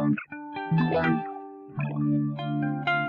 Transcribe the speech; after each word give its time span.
Londres. 0.00 0.16
Londres. 0.72 1.24
Londres. 1.90 2.99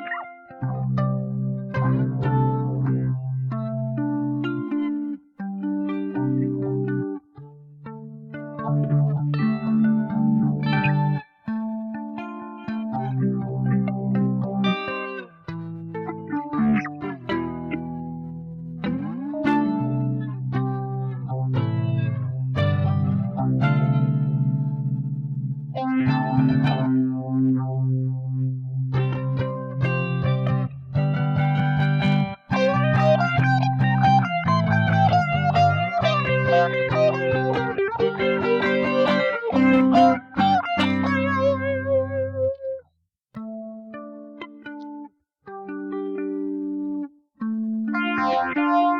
Thank 48.22 48.56
you. 48.56 48.91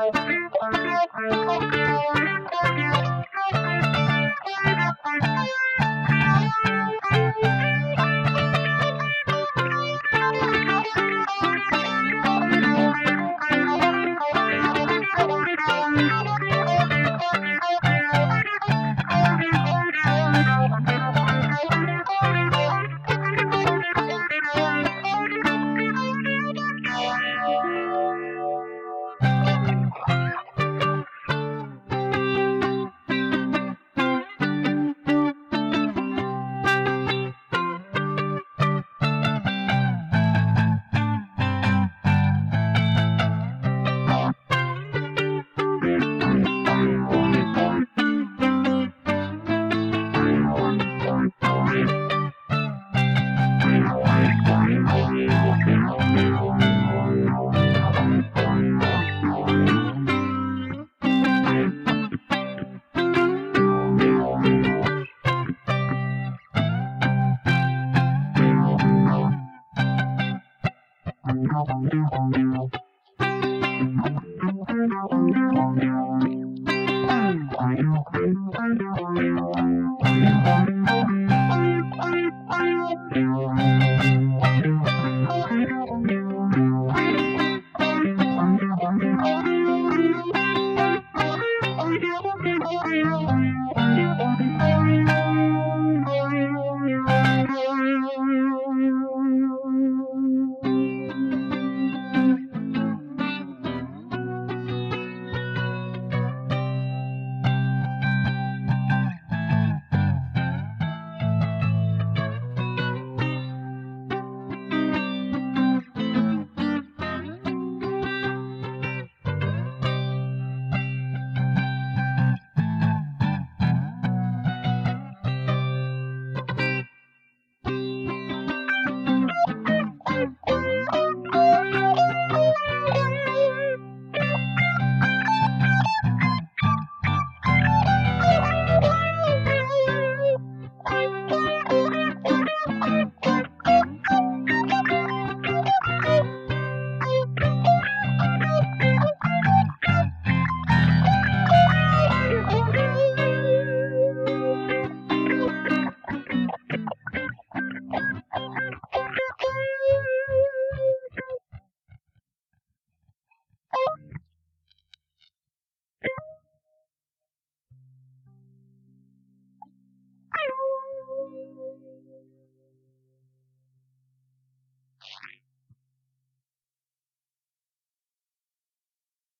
Thank 0.00 0.16
you. 3.04 3.07